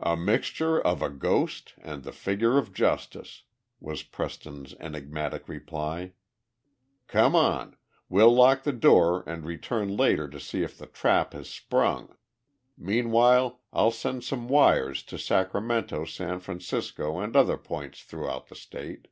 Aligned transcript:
"A 0.00 0.16
mixture 0.16 0.80
of 0.84 1.02
a 1.02 1.08
ghost 1.08 1.74
and 1.78 2.02
the 2.02 2.10
figure 2.10 2.58
of 2.58 2.74
Justice," 2.74 3.44
was 3.78 4.02
Preston's 4.02 4.74
enigmatic 4.80 5.48
reply. 5.48 6.14
"Come 7.06 7.36
on 7.36 7.76
we'll 8.08 8.34
lock 8.34 8.64
the 8.64 8.72
door 8.72 9.22
and 9.28 9.44
return 9.46 9.96
later 9.96 10.26
to 10.28 10.40
see 10.40 10.64
if 10.64 10.76
the 10.76 10.88
trap 10.88 11.32
has 11.32 11.48
sprung. 11.48 12.16
Meanwhile, 12.76 13.60
I'll 13.72 13.92
send 13.92 14.24
some 14.24 14.48
wires 14.48 15.00
to 15.04 15.16
Sacramento, 15.16 16.06
San 16.06 16.40
Francisco, 16.40 17.20
and 17.20 17.36
other 17.36 17.56
points 17.56 18.02
throughout 18.02 18.48
the 18.48 18.56
state." 18.56 19.06